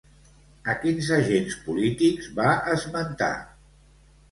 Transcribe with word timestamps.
A 0.71 0.73
quins 0.85 1.09
agents 1.17 1.59
polítics 1.67 2.33
va 2.41 2.57
esmentar? 2.79 3.31